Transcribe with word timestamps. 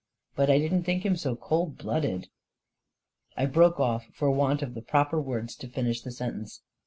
But 0.35 0.49
I 0.49 0.57
didn't 0.57 0.81
think 0.81 1.05
him 1.05 1.15
so 1.15 1.35
cold 1.35 1.77
blooded..." 1.77 2.27
I 3.37 3.45
broke 3.45 3.79
off 3.79 4.07
for 4.15 4.31
want 4.31 4.63
of 4.63 4.73
the 4.73 4.81
proper 4.81 5.21
words 5.21 5.53
to 5.57 5.67
finish 5.67 6.01
the 6.01 6.09
sentence. 6.11 6.63